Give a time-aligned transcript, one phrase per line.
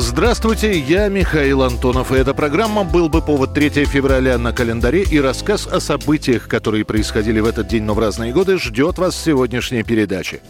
[0.00, 5.20] Здравствуйте, я Михаил Антонов, и эта программа «Был бы повод» 3 февраля на календаре, и
[5.20, 9.22] рассказ о событиях, которые происходили в этот день, но в разные годы, ждет вас в
[9.22, 10.40] сегодняшней передаче.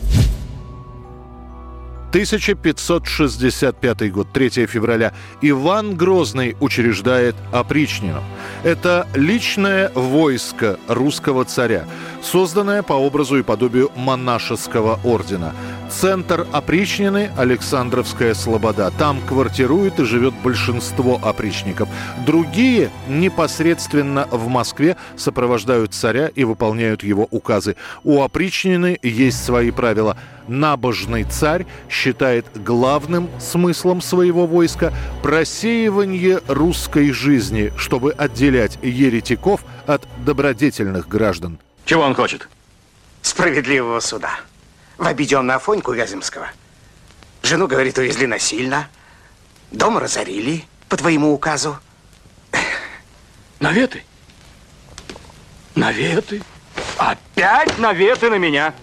[2.10, 5.12] 1565 год, 3 февраля.
[5.42, 8.24] Иван Грозный учреждает опричнину.
[8.64, 11.86] Это личное войско русского царя,
[12.20, 15.54] созданное по образу и подобию монашеского ордена.
[15.88, 18.92] Центр опричнины– Александровская Слобода.
[18.98, 21.88] Там квартирует и живет большинство опричников.
[22.26, 27.76] Другие непосредственно в Москве сопровождают царя и выполняют его указы.
[28.02, 30.16] У опричнины есть свои правила–
[30.50, 41.08] набожный царь считает главным смыслом своего войска просеивание русской жизни, чтобы отделять еретиков от добродетельных
[41.08, 41.58] граждан.
[41.84, 42.48] Чего он хочет?
[43.22, 44.40] Справедливого суда.
[44.98, 46.48] В обиде он на Афоньку Вяземского.
[47.42, 48.88] Жену, говорит, увезли насильно.
[49.70, 51.78] Дом разорили по твоему указу.
[53.60, 54.02] Наветы?
[55.74, 56.42] Наветы?
[56.98, 58.74] Опять наветы на меня?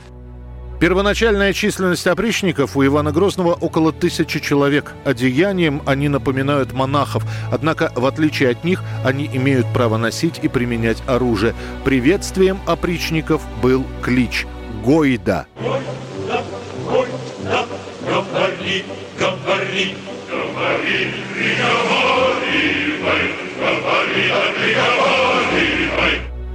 [0.80, 4.94] Первоначальная численность опричников у Ивана Грозного около тысячи человек.
[5.06, 11.02] Одеянием они напоминают монахов, однако, в отличие от них, они имеют право носить и применять
[11.08, 11.56] оружие.
[11.84, 14.46] Приветствием опричников был клич
[14.86, 15.48] «Гойда».
[15.60, 16.44] Гойда,
[16.86, 17.66] гойда,
[18.06, 18.86] говори,
[19.18, 19.96] говори,
[20.30, 22.27] говори, приговаривай,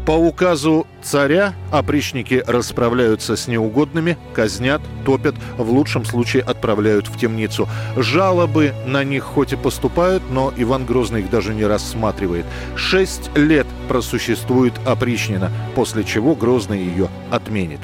[0.07, 7.69] По указу царя опричники расправляются с неугодными, казнят, топят, в лучшем случае отправляют в темницу.
[7.97, 12.47] Жалобы на них хоть и поступают, но Иван Грозный их даже не рассматривает.
[12.75, 17.81] Шесть лет просуществует опричнина, после чего Грозный ее отменит.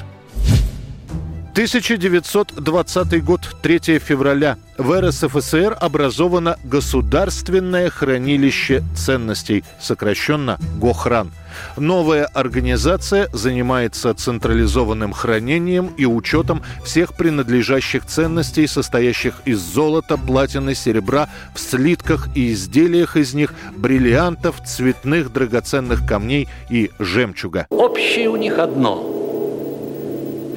[1.52, 4.58] 1920 год, 3 февраля.
[4.76, 11.32] В РСФСР образовано Государственное хранилище ценностей, сокращенно ГОХРАН.
[11.76, 21.28] Новая организация занимается централизованным хранением и учетом всех принадлежащих ценностей, состоящих из золота, платины, серебра,
[21.54, 27.66] в слитках и изделиях из них, бриллиантов, цветных драгоценных камней и жемчуга.
[27.70, 29.14] Общее у них одно.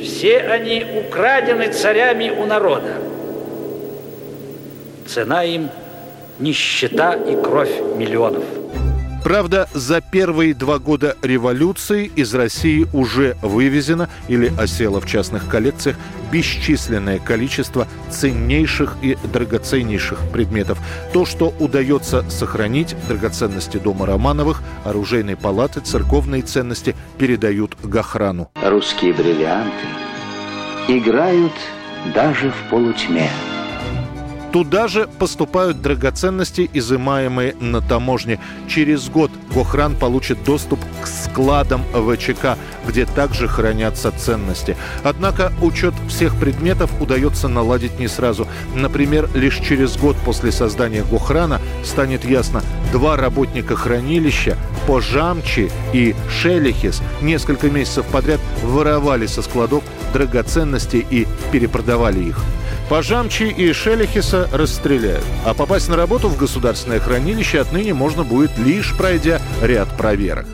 [0.01, 3.01] Все они украдены царями у народа.
[5.07, 5.69] Цена им–
[6.39, 8.43] нищета и кровь миллионов.
[9.23, 15.95] Правда, за первые два года революции из России уже вывезено или осело в частных коллекциях
[16.31, 20.79] бесчисленное количество ценнейших и драгоценнейших предметов.
[21.13, 28.49] То, что удается сохранить, драгоценности дома Романовых, оружейной палаты, церковные ценности передают Гохрану.
[28.63, 29.85] Русские бриллианты
[30.87, 31.53] играют
[32.15, 33.29] даже в полутьме.
[34.51, 38.37] Туда же поступают драгоценности, изымаемые на таможне.
[38.67, 44.75] Через год Гохран получит доступ к складам ВЧК, где также хранятся ценности.
[45.03, 48.45] Однако учет всех предметов удается наладить не сразу.
[48.75, 57.01] Например, лишь через год после создания Гохрана станет ясно, два работника хранилища, Пожамчи и Шелихис,
[57.21, 62.43] несколько месяцев подряд воровали со складов драгоценности и перепродавали их.
[62.91, 68.93] Пожамчи и Шелихиса расстреляют, а попасть на работу в государственное хранилище отныне можно будет лишь
[68.97, 70.45] пройдя ряд проверок.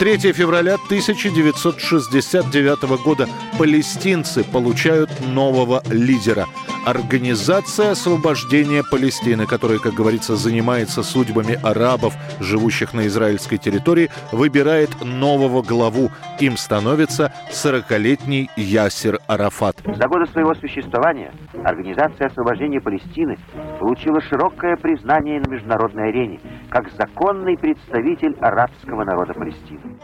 [0.00, 3.28] 3 февраля 1969 года
[3.58, 6.46] палестинцы получают нового лидера.
[6.86, 15.60] Организация освобождения Палестины, которая, как говорится, занимается судьбами арабов, живущих на израильской территории, выбирает нового
[15.60, 16.10] главу.
[16.38, 19.76] Им становится 40-летний Ясер Арафат.
[19.84, 21.30] За годы своего существования
[21.62, 23.36] Организация освобождения Палестины
[23.78, 29.98] получила широкое признание на международной арене как законный представитель арабского народа Палестины.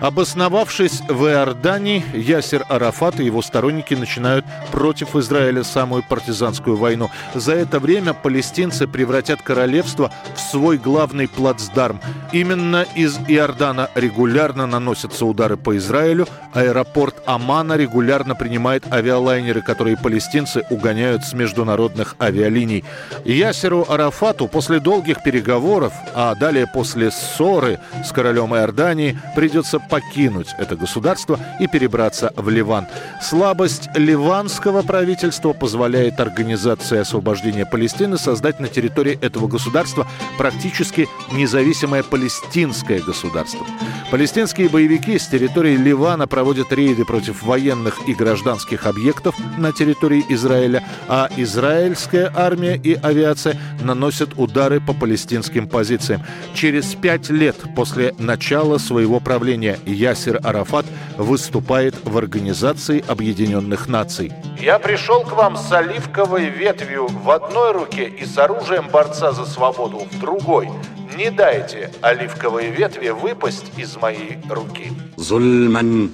[0.00, 7.10] Обосновавшись в Иордании, Ясер Арафат и его сторонники начинают против Израиля самую партизанскую войну.
[7.34, 12.00] За это время палестинцы превратят королевство в свой главный плацдарм.
[12.32, 16.26] Именно из Иордана регулярно наносятся удары по Израилю.
[16.52, 22.84] Аэропорт Амана регулярно принимает авиалайнеры, которые палестинцы угоняют с международных авиалиний.
[23.24, 30.76] Ясеру Арафату после долгих переговоров, а далее после ссоры с королем Иордании, придется покинуть это
[30.76, 32.86] государство и перебраться в Ливан.
[33.22, 40.06] Слабость ливанского правительства позволяет Организации освобождения Палестины создать на территории этого государства
[40.38, 43.66] практически независимое палестинское государство.
[44.10, 50.84] Палестинские боевики с территории Ливана проводят рейды против военных и гражданских объектов на территории Израиля,
[51.08, 56.22] а израильская армия и авиация наносят удары по палестинским позициям.
[56.54, 60.85] Через пять лет после начала своего правления Ясир Арафат
[61.17, 64.31] выступает в Организации Объединенных Наций.
[64.59, 69.45] «Я пришел к вам с оливковой ветвью в одной руке и с оружием борца за
[69.45, 70.69] свободу в другой.
[71.17, 74.91] Не дайте оливковой ветви выпасть из моей руки».
[75.19, 76.09] ظلما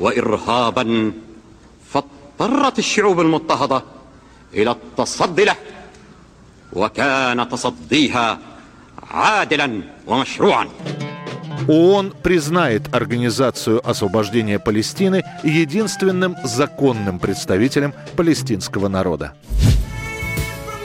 [0.00, 1.12] وارهابا
[1.92, 3.82] فاضطرت الشعوب المضطهده
[4.54, 5.56] الى التصدي له
[6.72, 8.38] وكان تصديها
[9.10, 10.68] عادلا ومشروعا
[11.67, 19.33] ООН признает Организацию освобождения Палестины единственным законным представителем палестинского народа.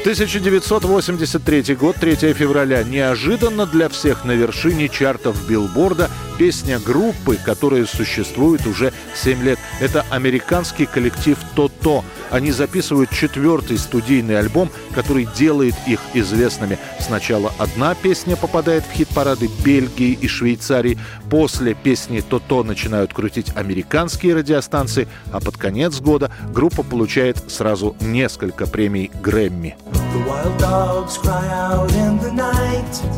[0.03, 2.83] 1983 год, 3 февраля.
[2.83, 6.09] Неожиданно для всех на вершине чартов билборда
[6.39, 9.59] песня группы, которая существует уже 7 лет.
[9.81, 12.05] Это американский коллектив «То-То».
[12.31, 16.79] Они записывают четвертый студийный альбом, который делает их известными.
[17.01, 20.99] Сначала одна песня попадает в хит-парады Бельгии и Швейцарии.
[21.29, 28.67] После песни «То-То» начинают крутить американские радиостанции, а под конец года группа получает сразу несколько
[28.67, 29.77] премий Грэмми.
[29.91, 33.18] The wild dogs cry out in the night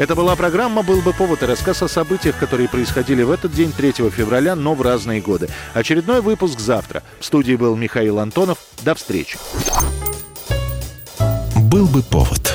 [0.00, 3.70] Это была программа «Был бы повод» и рассказ о событиях, которые происходили в этот день,
[3.70, 5.50] 3 февраля, но в разные годы.
[5.74, 7.02] Очередной выпуск завтра.
[7.18, 8.56] В студии был Михаил Антонов.
[8.82, 9.38] До встречи.
[11.54, 12.50] «Был бы повод»